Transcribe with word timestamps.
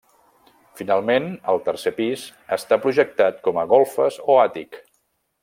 Finalment, 0.79 1.27
el 1.53 1.61
tercer 1.67 1.93
pis, 1.99 2.23
està 2.57 2.79
projectat 2.87 3.39
com 3.49 3.61
a 3.65 3.67
golfes 3.75 4.19
o 4.37 4.41
àtic. 4.49 4.83